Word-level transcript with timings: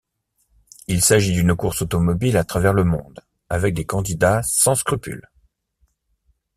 Il 0.87 1.03
s'agit 1.03 1.31
d'une 1.31 1.55
course 1.55 1.83
automobile 1.83 2.35
à 2.37 2.43
travers 2.43 2.73
le 2.73 2.83
monde 2.83 3.19
avec 3.49 3.75
des 3.75 3.85
candidats 3.85 4.41
sans 4.41 4.73
scrupules. 4.73 5.29